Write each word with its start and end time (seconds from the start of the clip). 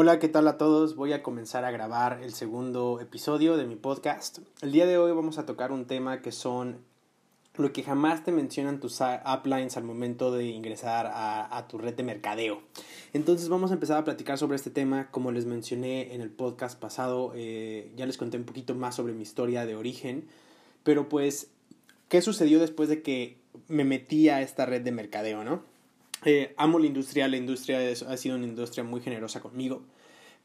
Hola, 0.00 0.20
¿qué 0.20 0.28
tal 0.28 0.46
a 0.46 0.58
todos? 0.58 0.94
Voy 0.94 1.12
a 1.12 1.24
comenzar 1.24 1.64
a 1.64 1.72
grabar 1.72 2.20
el 2.22 2.32
segundo 2.32 3.00
episodio 3.00 3.56
de 3.56 3.66
mi 3.66 3.74
podcast. 3.74 4.38
El 4.62 4.70
día 4.70 4.86
de 4.86 4.96
hoy 4.96 5.10
vamos 5.10 5.38
a 5.38 5.44
tocar 5.44 5.72
un 5.72 5.86
tema 5.86 6.22
que 6.22 6.30
son 6.30 6.78
lo 7.56 7.72
que 7.72 7.82
jamás 7.82 8.22
te 8.22 8.30
mencionan 8.30 8.78
tus 8.78 9.00
uplines 9.00 9.76
al 9.76 9.82
momento 9.82 10.30
de 10.30 10.44
ingresar 10.44 11.10
a, 11.12 11.66
tu 11.66 11.78
red 11.78 11.94
de 11.94 12.04
mercadeo. 12.04 12.62
Entonces 13.12 13.48
vamos 13.48 13.72
a 13.72 13.74
empezar 13.74 13.98
a 13.98 14.04
platicar 14.04 14.38
sobre 14.38 14.54
este 14.54 14.70
tema. 14.70 15.10
Como 15.10 15.32
les 15.32 15.46
mencioné 15.46 16.14
en 16.14 16.20
el 16.20 16.30
podcast 16.30 16.78
pasado, 16.78 17.32
eh, 17.34 17.90
ya 17.96 18.06
les 18.06 18.18
conté 18.18 18.36
un 18.36 18.44
poquito 18.44 18.76
más 18.76 18.94
sobre 18.94 19.14
mi 19.14 19.22
historia 19.22 19.66
de 19.66 19.74
origen. 19.74 20.28
Pero 20.84 21.08
pues, 21.08 21.48
¿qué 22.08 22.22
sucedió 22.22 22.60
después 22.60 22.88
de 22.88 23.02
que 23.02 23.36
me 23.66 23.82
metí 23.82 24.28
a 24.28 24.42
esta 24.42 24.64
red 24.64 24.82
de 24.82 24.92
mercadeo, 24.92 25.42
no? 25.42 25.64
Eh, 26.24 26.54
amo 26.56 26.78
la 26.78 26.86
industria, 26.86 27.28
la 27.28 27.36
industria 27.36 27.78
ha 27.90 28.16
sido 28.16 28.36
una 28.36 28.46
industria 28.46 28.84
muy 28.84 29.00
generosa 29.00 29.40
conmigo. 29.40 29.82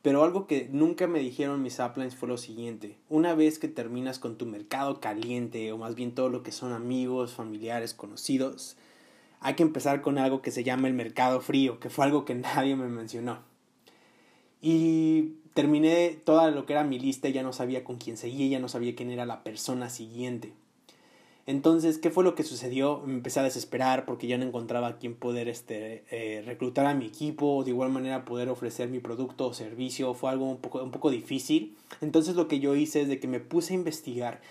Pero 0.04 0.24
algo 0.24 0.48
que 0.48 0.68
nunca 0.70 1.08
me 1.08 1.20
dijeron 1.20 1.64
mis 1.64 1.80
uplines 1.80 2.16
fue 2.16 2.28
lo 2.28 2.38
siguiente. 2.38 2.98
Una 3.10 3.36
vez 3.36 3.58
que 3.58 3.70
terminas 3.70 4.20
con 4.20 4.38
tu 4.38 4.46
mercado 4.46 5.00
caliente, 5.00 5.72
o 5.72 5.78
más 5.78 5.96
bien 5.96 6.14
todo 6.14 6.30
lo 6.30 6.44
que 6.44 6.52
son 6.52 6.74
amigos, 6.74 7.34
familiares, 7.34 7.94
conocidos, 7.94 8.76
hay 9.40 9.54
que 9.56 9.64
empezar 9.64 10.02
con 10.02 10.18
algo 10.18 10.42
que 10.42 10.52
se 10.52 10.66
llama 10.66 10.90
el 10.90 10.94
mercado 10.94 11.40
frío, 11.40 11.80
que 11.80 11.90
fue 11.90 12.04
algo 12.06 12.26
que 12.26 12.36
nadie 12.36 12.76
me 12.76 12.90
mencionó. 12.90 13.40
Y 14.62 15.36
terminé 15.54 16.20
toda 16.24 16.52
lo 16.52 16.66
que 16.66 16.74
era 16.74 16.84
mi 16.84 17.00
lista 17.00 17.30
ya 17.30 17.44
no 17.44 17.54
sabía 17.54 17.86
con 17.86 17.98
quién 17.98 18.18
seguía, 18.18 18.48
ya 18.48 18.60
no 18.60 18.68
sabía 18.68 18.96
quién 18.96 19.10
era 19.10 19.26
la 19.26 19.44
persona 19.44 19.90
siguiente. 19.90 20.54
Entonces, 21.46 21.98
¿qué 21.98 22.10
fue 22.10 22.24
lo 22.24 22.36
que 22.36 22.44
sucedió? 22.44 23.02
Me 23.06 23.16
empecé 23.16 23.42
a 23.42 23.44
desesperar 23.44 24.06
porque 24.06 24.28
ya 24.28 24.38
no 24.38 24.46
encontraba 24.46 24.88
a 24.88 24.98
quién 24.98 25.14
poder 25.14 25.50
este, 25.50 26.06
eh, 26.10 26.42
reclutar 26.46 26.86
a 26.86 26.94
mi 26.94 27.06
equipo, 27.06 27.64
de 27.66 27.72
igual 27.72 27.92
manera 27.92 28.24
poder 28.24 28.48
ofrecer 28.48 28.88
mi 28.88 29.00
producto 29.00 29.48
o 29.48 29.54
servicio, 29.54 30.14
fue 30.14 30.30
algo 30.30 30.50
un 30.50 30.58
poco, 30.58 30.82
un 30.82 30.92
poco 30.92 31.12
difícil. 31.12 31.76
Entonces 32.00 32.36
lo 32.36 32.48
que 32.48 32.60
yo 32.60 32.76
hice 32.76 33.02
es 33.02 33.10
de 33.10 33.20
que 33.20 33.28
me 33.28 33.42
puse 33.42 33.74
a 33.74 33.76
investigar 33.76 34.42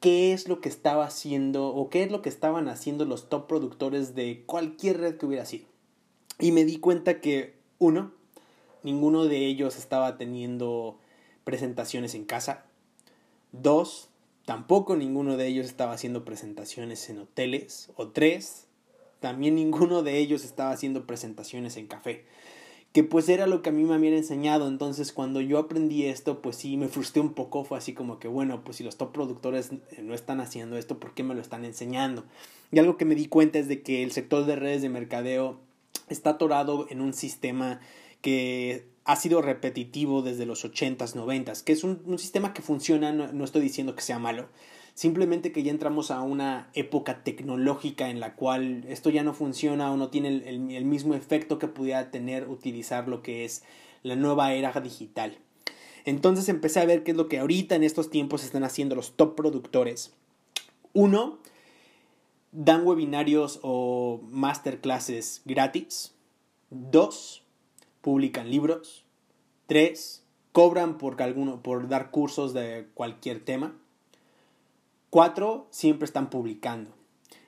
qué 0.00 0.34
es 0.34 0.46
lo 0.46 0.60
que 0.60 0.68
estaba 0.68 1.06
haciendo 1.06 1.68
o 1.68 1.88
qué 1.88 2.02
es 2.02 2.12
lo 2.12 2.20
que 2.20 2.28
estaban 2.28 2.68
haciendo 2.68 3.06
los 3.06 3.30
top 3.30 3.46
productores 3.46 4.14
de 4.14 4.42
cualquier 4.44 5.00
red 5.00 5.16
que 5.16 5.26
hubiera 5.26 5.46
sido. 5.46 5.66
Y 6.38 6.52
me 6.52 6.66
di 6.66 6.76
cuenta 6.76 7.20
que, 7.20 7.54
uno, 7.78 8.12
ninguno 8.82 9.24
de 9.24 9.46
ellos 9.46 9.76
estaba 9.76 10.18
teniendo 10.18 10.98
presentaciones 11.44 12.14
en 12.14 12.24
casa. 12.24 12.64
Dos, 13.52 14.10
Tampoco 14.46 14.94
ninguno 14.94 15.36
de 15.36 15.48
ellos 15.48 15.66
estaba 15.66 15.92
haciendo 15.92 16.24
presentaciones 16.24 17.10
en 17.10 17.18
hoteles. 17.18 17.90
O 17.96 18.08
tres, 18.08 18.68
también 19.18 19.56
ninguno 19.56 20.04
de 20.04 20.18
ellos 20.18 20.44
estaba 20.44 20.70
haciendo 20.70 21.04
presentaciones 21.04 21.76
en 21.76 21.88
café. 21.88 22.24
Que 22.92 23.02
pues 23.02 23.28
era 23.28 23.48
lo 23.48 23.60
que 23.60 23.70
a 23.70 23.72
mí 23.72 23.82
me 23.82 23.94
habían 23.96 24.14
enseñado. 24.14 24.68
Entonces 24.68 25.12
cuando 25.12 25.40
yo 25.40 25.58
aprendí 25.58 26.06
esto, 26.06 26.42
pues 26.42 26.54
sí, 26.54 26.76
me 26.76 26.86
frustré 26.86 27.20
un 27.20 27.34
poco. 27.34 27.64
Fue 27.64 27.76
así 27.76 27.92
como 27.92 28.20
que, 28.20 28.28
bueno, 28.28 28.62
pues 28.62 28.76
si 28.76 28.84
los 28.84 28.96
top 28.96 29.12
productores 29.12 29.72
eh, 29.72 30.02
no 30.02 30.14
están 30.14 30.40
haciendo 30.40 30.78
esto, 30.78 31.00
¿por 31.00 31.12
qué 31.12 31.24
me 31.24 31.34
lo 31.34 31.40
están 31.40 31.64
enseñando? 31.64 32.24
Y 32.70 32.78
algo 32.78 32.96
que 32.96 33.04
me 33.04 33.16
di 33.16 33.26
cuenta 33.26 33.58
es 33.58 33.66
de 33.66 33.82
que 33.82 34.04
el 34.04 34.12
sector 34.12 34.46
de 34.46 34.54
redes 34.54 34.80
de 34.80 34.88
mercadeo 34.90 35.58
está 36.08 36.30
atorado 36.30 36.86
en 36.88 37.00
un 37.00 37.14
sistema 37.14 37.80
que 38.20 38.86
ha 39.06 39.16
sido 39.16 39.40
repetitivo 39.40 40.20
desde 40.20 40.46
los 40.46 40.64
80s, 40.64 41.14
90s, 41.14 41.62
que 41.62 41.72
es 41.72 41.84
un, 41.84 42.18
sistema 42.18 42.52
que 42.52 42.60
funciona, 42.60 43.12
no, 43.12 43.44
estoy 43.44 43.62
diciendo 43.62 43.94
que 43.94 44.02
sea 44.02 44.18
malo, 44.18 44.48
simplemente 44.94 45.52
que 45.52 45.62
ya 45.62 45.70
entramos 45.70 46.10
a 46.10 46.22
una 46.22 46.70
época 46.74 47.22
tecnológica 47.22 48.10
en 48.10 48.18
la 48.18 48.34
cual 48.34 48.84
esto 48.88 49.10
ya 49.10 49.22
no 49.22 49.32
funciona 49.32 49.92
o 49.92 49.96
no 49.96 50.08
tiene 50.08 50.28
el, 50.28 50.70
el 50.72 50.84
mismo 50.84 51.14
efecto 51.14 51.58
que 51.58 51.68
pudiera 51.68 52.10
tener 52.10 52.48
utilizar 52.48 53.06
lo 53.06 53.22
que 53.22 53.44
es 53.44 53.62
la 54.02 54.16
nueva 54.16 54.52
era 54.52 54.72
digital. 54.80 55.38
Entonces 56.04 56.48
empecé 56.48 56.80
a 56.80 56.86
ver 56.86 57.04
qué 57.04 57.12
es 57.12 57.16
lo 57.16 57.28
que 57.28 57.38
ahorita 57.38 57.76
en 57.76 57.84
estos 57.84 58.10
tiempos 58.10 58.44
están 58.44 58.64
haciendo 58.64 58.96
los 58.96 59.16
top 59.16 59.36
productores. 59.36 60.14
Uno, 60.92 61.38
dan 62.50 62.84
webinarios 62.84 63.60
o 63.62 64.20
masterclasses 64.30 65.42
gratis. 65.44 66.14
Dos, 66.70 67.45
publican 68.06 68.52
libros. 68.52 69.04
Tres, 69.66 70.22
cobran 70.52 70.96
por, 70.96 71.20
alguno, 71.20 71.60
por 71.60 71.88
dar 71.88 72.12
cursos 72.12 72.54
de 72.54 72.86
cualquier 72.94 73.44
tema. 73.44 73.74
Cuatro, 75.10 75.66
siempre 75.72 76.04
están 76.04 76.30
publicando. 76.30 76.92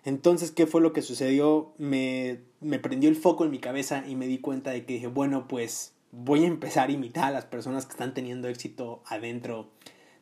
Entonces, 0.03 0.51
¿qué 0.51 0.67
fue 0.67 0.81
lo 0.81 0.93
que 0.93 1.01
sucedió? 1.01 1.75
Me, 1.79 2.41
me 2.61 2.81
prendió 2.81 3.09
el 3.09 3.15
foco 3.15 3.45
en 3.45 3.53
mi 3.53 3.61
cabeza 3.61 4.03
y 4.09 4.17
me 4.17 4.27
di 4.27 4.39
cuenta 4.39 4.73
de 4.73 4.85
que 4.85 4.95
dije, 4.95 5.07
bueno, 5.07 5.47
pues 5.47 5.93
voy 6.11 6.43
a 6.43 6.49
empezar 6.49 6.89
a 6.89 6.93
imitar 6.93 7.27
a 7.27 7.31
las 7.31 7.45
personas 7.45 7.87
que 7.87 7.93
están 7.93 8.13
teniendo 8.13 8.49
éxito 8.49 9.01
adentro 9.07 9.71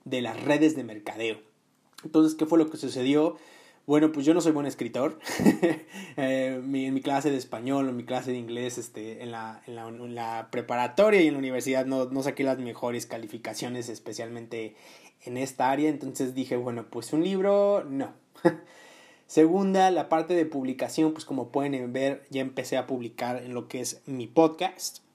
de 0.04 0.20
las 0.20 0.38
redes 0.44 0.76
de 0.76 0.84
mercadeo. 0.84 1.38
Entonces, 2.04 2.34
¿qué 2.34 2.44
fue 2.44 2.58
lo 2.58 2.68
que 2.68 2.76
sucedió? 2.76 3.38
Bueno, 3.86 4.10
pues 4.10 4.26
yo 4.26 4.34
no 4.34 4.40
soy 4.40 4.50
buen 4.50 4.66
escritor. 4.66 5.20
eh, 6.16 6.60
en 6.60 6.94
mi 6.94 7.00
clase 7.00 7.30
de 7.30 7.36
español 7.36 7.88
o 7.88 7.92
mi 7.92 8.04
clase 8.04 8.32
de 8.32 8.36
inglés, 8.36 8.78
este, 8.78 9.22
en, 9.22 9.30
la, 9.30 9.62
en, 9.68 9.76
la, 9.76 9.86
en 9.86 10.14
la 10.16 10.48
preparatoria 10.50 11.22
y 11.22 11.28
en 11.28 11.34
la 11.34 11.38
universidad 11.38 11.86
no, 11.86 12.06
no 12.06 12.22
saqué 12.24 12.42
las 12.42 12.58
mejores 12.58 13.06
calificaciones, 13.06 13.88
especialmente 13.88 14.74
en 15.22 15.36
esta 15.36 15.70
área. 15.70 15.88
Entonces 15.88 16.34
dije, 16.34 16.56
bueno, 16.56 16.86
pues 16.90 17.12
un 17.12 17.22
libro, 17.22 17.84
no. 17.84 18.12
Segunda, 19.28 19.92
la 19.92 20.08
parte 20.08 20.34
de 20.34 20.46
publicación, 20.46 21.12
pues 21.12 21.24
como 21.24 21.50
pueden 21.50 21.92
ver, 21.92 22.26
ya 22.30 22.40
empecé 22.40 22.76
a 22.76 22.88
publicar 22.88 23.36
en 23.36 23.54
lo 23.54 23.68
que 23.68 23.80
es 23.80 24.02
mi 24.06 24.26
podcast. 24.26 25.05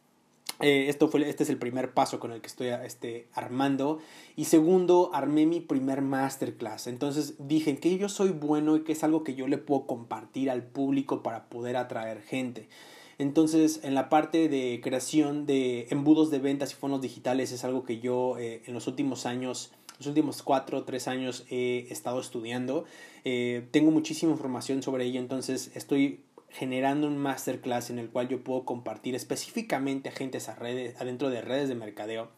Eh, 0.61 0.87
esto 0.89 1.07
fue, 1.07 1.27
este 1.27 1.43
es 1.43 1.49
el 1.49 1.57
primer 1.57 1.93
paso 1.93 2.19
con 2.19 2.31
el 2.31 2.41
que 2.41 2.47
estoy 2.47 2.67
este, 2.67 3.27
armando. 3.33 3.99
Y 4.35 4.45
segundo, 4.45 5.11
armé 5.13 5.45
mi 5.45 5.59
primer 5.59 6.01
masterclass. 6.01 6.87
Entonces 6.87 7.35
dije 7.39 7.77
que 7.77 7.97
yo 7.97 8.09
soy 8.09 8.29
bueno 8.29 8.75
y 8.75 8.83
que 8.83 8.91
es 8.93 9.03
algo 9.03 9.23
que 9.23 9.35
yo 9.35 9.47
le 9.47 9.57
puedo 9.57 9.87
compartir 9.87 10.49
al 10.49 10.63
público 10.63 11.23
para 11.23 11.49
poder 11.49 11.77
atraer 11.77 12.21
gente. 12.21 12.69
Entonces, 13.17 13.81
en 13.83 13.93
la 13.93 14.09
parte 14.09 14.49
de 14.49 14.81
creación 14.83 15.45
de 15.45 15.87
embudos 15.91 16.31
de 16.31 16.39
ventas 16.39 16.71
y 16.71 16.75
fondos 16.75 17.01
digitales 17.01 17.51
es 17.51 17.63
algo 17.63 17.83
que 17.83 17.99
yo 17.99 18.39
eh, 18.39 18.63
en 18.65 18.73
los 18.73 18.87
últimos 18.87 19.27
años, 19.27 19.71
los 19.99 20.07
últimos 20.07 20.41
cuatro 20.41 20.79
o 20.79 20.83
tres 20.85 21.07
años 21.07 21.45
he 21.51 21.85
estado 21.91 22.19
estudiando. 22.19 22.85
Eh, 23.23 23.67
tengo 23.69 23.91
muchísima 23.91 24.31
información 24.31 24.81
sobre 24.81 25.05
ello, 25.05 25.19
entonces 25.19 25.69
estoy 25.75 26.21
generando 26.51 27.07
un 27.07 27.17
masterclass 27.17 27.89
en 27.89 27.99
el 27.99 28.09
cual 28.09 28.27
yo 28.27 28.43
puedo 28.43 28.65
compartir 28.65 29.15
específicamente 29.15 30.09
a 30.09 30.55
redes, 30.55 30.99
adentro 30.99 31.29
de 31.29 31.41
redes 31.41 31.69
de 31.69 31.75
mercadeo, 31.75 32.29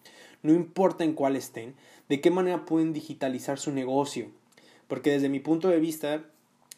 no 0.44 0.54
importa 0.54 1.04
en 1.04 1.14
cuál 1.14 1.36
estén, 1.36 1.76
de 2.10 2.22
qué 2.22 2.30
manera 2.32 2.66
pueden 2.66 2.94
digitalizar 2.94 3.58
su 3.60 3.72
negocio. 3.72 4.32
Porque 4.88 5.12
desde 5.12 5.30
mi 5.30 5.40
punto 5.40 5.70
de 5.70 5.80
vista 5.80 6.26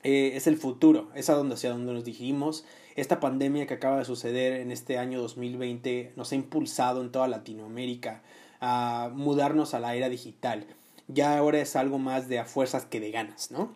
eh, 0.04 0.34
es 0.36 0.48
el 0.48 0.58
futuro, 0.58 1.10
es 1.16 1.30
a 1.30 1.34
donde, 1.34 1.56
hacia 1.56 1.72
donde 1.72 1.92
nos 1.92 2.06
dirigimos. 2.06 2.64
Esta 2.96 3.20
pandemia 3.20 3.66
que 3.66 3.74
acaba 3.74 3.98
de 3.98 4.06
suceder 4.06 4.54
en 4.62 4.72
este 4.72 4.98
año 4.98 5.20
2020 5.20 6.14
nos 6.16 6.32
ha 6.32 6.36
impulsado 6.36 7.02
en 7.02 7.12
toda 7.12 7.28
Latinoamérica 7.28 8.22
a 8.62 9.12
mudarnos 9.14 9.74
a 9.74 9.80
la 9.80 9.96
era 9.96 10.08
digital. 10.08 10.68
Ya 11.08 11.38
ahora 11.38 11.60
es 11.60 11.76
algo 11.76 11.98
más 11.98 12.30
de 12.30 12.40
a 12.40 12.46
fuerzas 12.46 12.86
que 12.86 13.00
de 13.00 13.12
ganas, 13.12 13.52
¿no? 13.52 13.76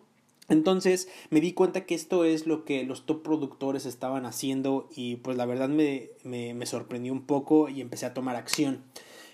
Entonces 0.50 1.08
me 1.30 1.42
di 1.42 1.54
cuenta 1.54 1.86
que 1.86 1.96
esto 1.96 2.26
es 2.26 2.48
lo 2.48 2.66
que 2.66 2.84
los 2.84 3.06
top 3.06 3.22
productores 3.22 3.86
estaban 3.86 4.26
haciendo 4.26 4.90
y 4.96 5.18
pues 5.18 5.38
la 5.38 5.46
verdad 5.46 5.70
me, 5.70 6.10
me, 6.24 6.66
sorprendió 6.66 7.14
un 7.14 7.22
poco 7.22 7.70
y 7.70 7.82
empecé 7.82 8.08
a 8.08 8.14
tomar 8.14 8.36
acción. 8.36 8.84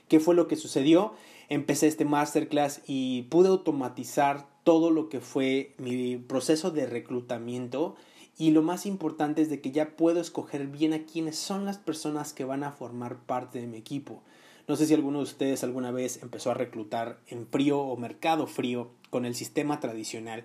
¿Qué 0.09 0.19
fue 0.19 0.35
lo 0.35 0.47
que 0.47 0.57
sucedió? 0.57 1.13
Empecé 1.47 1.87
este 1.87 2.05
masterclass 2.05 2.81
y 2.85 3.23
pude 3.23 3.47
automatizar 3.47 4.47
todo 4.63 4.91
lo 4.91 5.09
que 5.09 5.21
fue 5.21 5.73
mi 5.77 6.17
proceso 6.17 6.71
de 6.71 6.85
reclutamiento 6.85 7.95
y 8.37 8.51
lo 8.51 8.61
más 8.61 8.85
importante 8.85 9.41
es 9.41 9.49
de 9.49 9.61
que 9.61 9.71
ya 9.71 9.95
puedo 9.95 10.19
escoger 10.19 10.67
bien 10.67 10.93
a 10.93 11.05
quiénes 11.05 11.37
son 11.37 11.63
las 11.63 11.77
personas 11.77 12.33
que 12.33 12.43
van 12.43 12.63
a 12.63 12.71
formar 12.71 13.19
parte 13.19 13.61
de 13.61 13.67
mi 13.67 13.77
equipo. 13.77 14.21
No 14.67 14.75
sé 14.75 14.87
si 14.87 14.93
alguno 14.95 15.19
de 15.19 15.25
ustedes 15.25 15.63
alguna 15.63 15.91
vez 15.91 16.21
empezó 16.23 16.51
a 16.51 16.55
reclutar 16.55 17.19
en 17.27 17.47
frío 17.47 17.79
o 17.79 17.95
mercado 17.97 18.47
frío 18.47 18.89
con 19.11 19.25
el 19.25 19.35
sistema 19.35 19.79
tradicional 19.79 20.43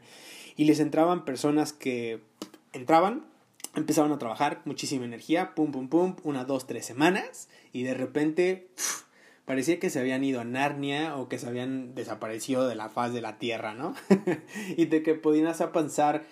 y 0.61 0.65
les 0.65 0.79
entraban 0.79 1.25
personas 1.25 1.73
que 1.73 2.21
entraban, 2.75 3.25
empezaban 3.75 4.13
a 4.13 4.19
trabajar, 4.19 4.61
muchísima 4.67 5.07
energía, 5.07 5.55
pum, 5.55 5.73
pum, 5.73 5.89
pum, 5.89 6.17
una, 6.23 6.45
dos, 6.45 6.67
tres 6.67 6.85
semanas 6.85 7.49
y 7.73 7.83
de 7.83 7.95
repente 7.95 8.69
parecía 9.47 9.81
que 9.81 9.89
se 9.89 10.01
habían 10.01 10.23
ido 10.23 10.39
a 10.39 10.45
Narnia 10.45 11.17
o 11.17 11.31
que 11.31 11.39
se 11.39 11.49
habían 11.49 11.95
desaparecido 11.95 12.69
de 12.69 12.75
la 12.75 12.91
faz 12.91 13.15
de 13.15 13.23
la 13.23 13.39
Tierra, 13.39 13.73
¿no? 13.73 13.95
y 14.77 14.85
de 14.85 15.03
que 15.03 15.15
podías 15.15 15.63
pensar, 15.73 16.27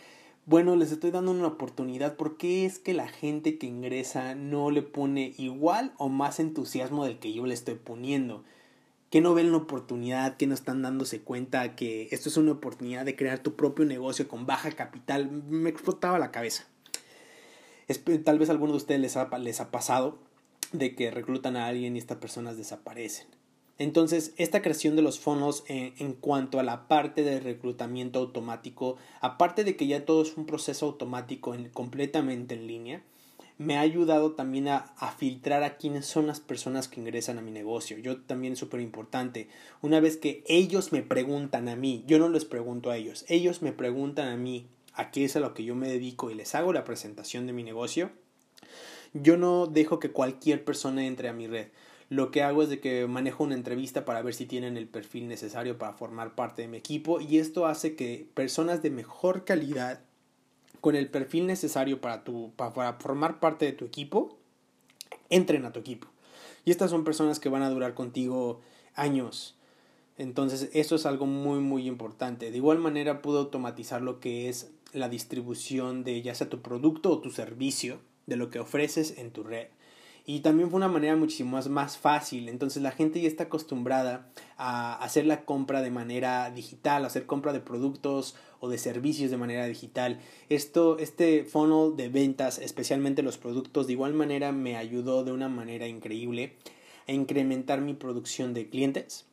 bueno, 0.45 0.77
les 0.77 0.93
estoy 0.93 1.11
dando 1.11 1.31
una 1.31 1.47
oportunidad, 1.47 2.17
¿por 2.17 2.37
qué 2.37 2.67
es 2.67 2.79
que 2.79 2.93
la 2.93 3.09
gente 3.09 3.57
que 3.57 3.67
ingresa 3.67 4.35
no 4.35 4.71
le 4.71 4.83
pone 4.83 5.33
igual 5.39 5.95
o 5.97 6.11
más 6.11 6.39
entusiasmo 6.39 7.07
del 7.07 7.19
que 7.19 7.33
yo 7.33 7.47
le 7.47 7.55
estoy 7.55 7.77
poniendo? 7.77 8.45
Que 9.11 9.21
no 9.21 9.35
ven 9.35 9.51
la 9.51 9.59
oportunidad, 9.59 10.37
que 10.37 10.47
no 10.47 10.55
están 10.55 10.83
dándose 10.83 11.21
cuenta 11.21 11.75
que 11.77 12.09
esto 12.11 12.29
es 12.29 12.37
una 12.37 12.53
oportunidad 12.53 13.05
de 13.05 13.17
crear 13.17 13.39
tu 13.39 13.55
propio 13.57 13.85
negocio 13.85 14.29
con 14.29 14.47
baja 14.47 14.71
capital. 14.73 15.31
Me 15.31 15.71
explotaba 15.71 16.19
la 16.19 16.31
cabeza. 16.31 16.67
tal 18.25 18.39
vez 18.39 18.49
a 18.49 18.53
alguno 18.53 18.73
de 18.73 18.79
ustedes 18.79 19.01
les 19.01 19.17
ha, 19.17 19.37
les 19.39 19.61
ha 19.61 19.71
pasado. 19.71 20.19
de 20.73 20.95
que 20.95 21.11
reclutan 21.11 21.57
a 21.57 21.67
alguien 21.67 21.97
y 21.97 21.99
estas 21.99 22.19
personas 22.19 22.59
desaparecen. 22.59 23.27
Entonces, 23.79 24.35
esta 24.37 24.61
creación 24.61 24.97
de 24.97 25.03
los 25.03 25.21
fondos 25.21 25.65
en, 25.69 26.13
cuanto 26.15 26.59
a 26.59 26.65
la 26.65 26.89
parte 26.89 27.23
de 27.23 27.39
reclutamiento 27.39 28.19
automático, 28.19 28.97
aparte 29.21 29.63
de 29.63 29.77
que 29.77 29.87
ya 29.87 30.05
todo 30.05 30.23
es 30.23 30.37
un 30.37 30.47
proceso 30.47 30.87
automático 30.87 31.55
completamente 31.73 32.55
en 32.55 32.67
línea, 32.67 33.03
me 33.59 33.77
ha 33.77 33.81
ayudado 33.81 34.33
también 34.33 34.69
a, 34.69 34.95
a, 34.97 35.11
filtrar 35.11 35.65
a 35.65 35.77
quiénes 35.77 36.07
son 36.07 36.29
las 36.29 36.39
personas 36.39 36.87
que 36.87 37.01
ingresan 37.01 37.39
a 37.39 37.43
mi 37.43 37.51
negocio. 37.51 37.99
Yo 37.99 38.21
también 38.21 38.53
es 38.53 38.61
súper 38.61 38.81
importante. 38.81 39.49
Una 39.83 39.99
vez 39.99 40.17
que 40.17 40.45
ellos 40.47 40.93
me 40.93 41.03
preguntan 41.03 41.69
a 41.69 41.75
mí, 41.75 42.05
yo 42.07 42.19
no 42.21 42.29
les 42.29 42.45
pregunto 42.45 42.91
a 42.91 42.97
ellos, 42.97 43.25
ellos 43.29 43.61
me 43.61 43.73
preguntan 43.73 44.29
a 44.29 44.37
mí 44.37 44.69
a 44.95 45.11
qué 45.11 45.25
es 45.25 45.37
a 45.37 45.41
lo 45.41 45.55
que 45.55 45.65
yo 45.65 45.75
me 45.75 45.89
dedico 45.89 46.31
y 46.31 46.35
les 46.35 46.55
hago 46.55 46.73
la 46.73 46.85
presentación 46.85 47.47
de 47.47 47.53
mi 47.53 47.63
negocio, 47.65 48.11
yo 49.13 49.37
no 49.37 49.67
dejo 49.67 49.99
que 49.99 50.11
cualquier 50.11 50.65
persona 50.65 51.07
entre 51.07 51.29
a 51.29 51.33
mi 51.33 51.47
red. 51.47 51.69
Lo 52.11 52.31
que 52.31 52.43
hago 52.43 52.63
es 52.63 52.69
de 52.69 52.81
que 52.81 53.07
manejo 53.07 53.45
una 53.45 53.55
entrevista 53.55 54.05
para 54.05 54.23
ver 54.23 54.35
si 54.35 54.47
tienen 54.47 54.77
el 54.77 54.89
perfil 54.89 55.29
necesario 55.29 55.79
para 55.79 55.93
formar 55.93 56.35
parte 56.35 56.63
de 56.63 56.69
mi 56.69 56.79
equipo 56.79 57.21
y 57.21 57.39
esto 57.39 57.67
hace 57.67 57.97
que 57.97 58.27
personas 58.35 58.83
de 58.83 58.91
mejor 58.91 59.45
calidad 59.45 60.01
con 60.81 60.95
el 60.97 61.09
perfil 61.09 61.47
necesario 61.47 62.01
para, 62.01 62.25
tu, 62.25 62.53
para 62.57 62.95
formar 62.95 63.41
parte 63.41 63.65
de 63.67 63.73
tu 63.73 63.85
equipo 63.85 64.39
entren 65.31 65.65
a 65.65 65.73
tu 65.73 65.81
equipo. 65.81 66.09
Y 66.65 66.71
estas 66.71 66.91
son 66.91 67.05
personas 67.05 67.41
que 67.41 67.49
van 67.49 67.63
a 67.63 67.71
durar 67.71 67.95
contigo 67.95 68.61
años. 68.95 69.57
Entonces, 70.17 70.71
eso 70.73 70.97
es 70.97 71.07
algo 71.07 71.27
muy, 71.27 71.61
muy 71.61 71.87
importante. 71.87 72.51
De 72.51 72.57
igual 72.57 72.79
manera, 72.79 73.23
puedo 73.23 73.39
automatizar 73.39 74.03
lo 74.03 74.21
que 74.21 74.49
es 74.49 74.71
la 74.93 75.09
distribución 75.09 76.03
de 76.03 76.23
ya 76.23 76.35
sea 76.35 76.49
tu 76.49 76.61
producto 76.61 77.11
o 77.11 77.21
tu 77.21 77.31
servicio, 77.31 78.01
de 78.27 78.37
lo 78.37 78.51
que 78.51 78.59
ofreces 78.59 79.19
en 79.19 79.31
tu 79.31 79.45
red. 79.45 79.69
Y 80.31 80.41
también 80.41 80.69
fue 80.69 80.77
una 80.77 80.89
manera 80.89 81.17
muchísimo 81.17 81.53
más, 81.53 81.71
más 81.71 81.97
fácil. 81.97 82.51
Entonces 82.51 82.83
la 82.83 82.91
gente 82.91 83.19
ya 83.19 83.29
está 83.29 83.45
acostumbrada 83.45 84.29
a 84.59 85.03
hacer 85.03 85.25
la 85.25 85.47
compra 85.47 85.81
de 85.81 85.91
manera 85.91 86.51
digital, 86.51 87.03
a 87.03 87.07
hacer 87.07 87.25
compra 87.25 87.55
de 87.55 87.61
productos 87.61 88.37
o 88.61 88.69
de 88.69 88.77
servicios 88.77 89.31
de 89.31 89.39
manera 89.39 89.65
digital. 89.65 90.21
Esto, 90.51 90.99
este 90.99 91.45
funnel 91.45 91.97
de 91.97 92.11
ventas, 92.11 92.59
especialmente 92.59 93.23
los 93.23 93.39
productos, 93.39 93.87
de 93.87 93.95
igual 93.95 94.13
manera 94.13 94.53
me 94.53 94.77
ayudó 94.77 95.25
de 95.25 95.33
una 95.33 95.49
manera 95.49 95.89
increíble 95.89 96.59
a 97.07 97.13
incrementar 97.13 97.81
mi 97.81 97.95
producción 97.95 98.53
de 98.53 98.69
clientes 98.69 99.28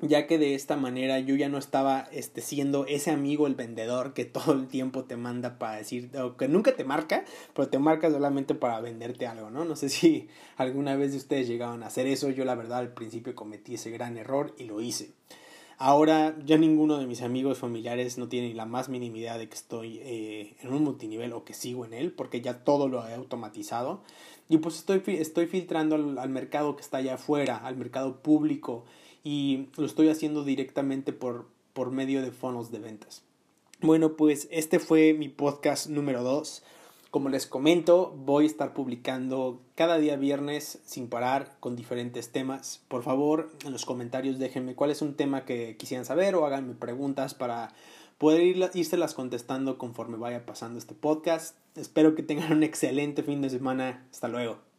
ya 0.00 0.26
que 0.26 0.38
de 0.38 0.54
esta 0.54 0.76
manera 0.76 1.18
yo 1.18 1.34
ya 1.34 1.48
no 1.48 1.58
estaba 1.58 2.08
este, 2.12 2.40
siendo 2.40 2.86
ese 2.86 3.10
amigo 3.10 3.46
el 3.46 3.54
vendedor 3.54 4.14
que 4.14 4.24
todo 4.24 4.52
el 4.54 4.68
tiempo 4.68 5.04
te 5.04 5.16
manda 5.16 5.58
para 5.58 5.76
decir, 5.76 6.10
o 6.16 6.36
que 6.36 6.48
nunca 6.48 6.76
te 6.76 6.84
marca, 6.84 7.24
pero 7.54 7.68
te 7.68 7.78
marca 7.78 8.10
solamente 8.10 8.54
para 8.54 8.80
venderte 8.80 9.26
algo, 9.26 9.50
¿no? 9.50 9.64
No 9.64 9.76
sé 9.76 9.88
si 9.88 10.28
alguna 10.56 10.96
vez 10.96 11.12
de 11.12 11.18
ustedes 11.18 11.48
llegaban 11.48 11.82
a 11.82 11.86
hacer 11.86 12.06
eso, 12.06 12.30
yo 12.30 12.44
la 12.44 12.54
verdad 12.54 12.78
al 12.78 12.94
principio 12.94 13.34
cometí 13.34 13.74
ese 13.74 13.90
gran 13.90 14.16
error 14.16 14.54
y 14.58 14.64
lo 14.64 14.80
hice. 14.80 15.10
Ahora 15.80 16.36
ya 16.44 16.58
ninguno 16.58 16.98
de 16.98 17.06
mis 17.06 17.22
amigos 17.22 17.58
familiares 17.58 18.18
no 18.18 18.28
tiene 18.28 18.52
la 18.52 18.66
más 18.66 18.88
mínima 18.88 19.18
idea 19.18 19.38
de 19.38 19.48
que 19.48 19.54
estoy 19.54 20.00
eh, 20.02 20.56
en 20.60 20.72
un 20.72 20.82
multinivel 20.82 21.32
o 21.32 21.44
que 21.44 21.54
sigo 21.54 21.84
en 21.84 21.94
él, 21.94 22.10
porque 22.10 22.40
ya 22.40 22.64
todo 22.64 22.88
lo 22.88 23.06
he 23.06 23.14
automatizado. 23.14 24.02
Y 24.48 24.58
pues 24.58 24.76
estoy, 24.76 25.02
estoy 25.06 25.46
filtrando 25.46 25.94
al, 25.94 26.28
mercado 26.30 26.74
que 26.74 26.82
está 26.82 26.98
allá 26.98 27.14
afuera, 27.14 27.58
al 27.58 27.76
mercado 27.76 28.16
público, 28.16 28.84
y 29.22 29.68
lo 29.76 29.86
estoy 29.86 30.08
haciendo 30.08 30.42
directamente 30.42 31.12
por, 31.12 31.46
por 31.74 31.92
medio 31.92 32.22
de 32.22 32.32
fondos 32.32 32.72
de 32.72 32.80
ventas. 32.80 33.22
Bueno, 33.80 34.16
pues 34.16 34.48
este 34.50 34.80
fue 34.80 35.12
mi 35.12 35.28
podcast 35.28 35.86
número 35.86 36.24
2. 36.24 36.64
Como 37.10 37.30
les 37.30 37.46
comento, 37.46 38.14
voy 38.16 38.44
a 38.44 38.46
estar 38.46 38.74
publicando 38.74 39.62
cada 39.74 39.96
día 39.96 40.16
viernes 40.16 40.80
sin 40.84 41.08
parar 41.08 41.56
con 41.58 41.74
diferentes 41.74 42.32
temas. 42.32 42.82
Por 42.88 43.02
favor, 43.02 43.50
en 43.64 43.72
los 43.72 43.86
comentarios 43.86 44.38
déjenme 44.38 44.74
cuál 44.74 44.90
es 44.90 45.00
un 45.00 45.14
tema 45.14 45.46
que 45.46 45.76
quisieran 45.78 46.04
saber 46.04 46.34
o 46.34 46.44
háganme 46.44 46.74
preguntas 46.74 47.32
para 47.32 47.72
poder 48.18 48.42
ir, 48.42 48.58
las 48.58 49.14
contestando 49.14 49.78
conforme 49.78 50.18
vaya 50.18 50.44
pasando 50.44 50.78
este 50.78 50.94
podcast. 50.94 51.56
Espero 51.76 52.14
que 52.14 52.22
tengan 52.22 52.52
un 52.52 52.62
excelente 52.62 53.22
fin 53.22 53.40
de 53.40 53.48
semana. 53.48 54.06
Hasta 54.10 54.28
luego. 54.28 54.67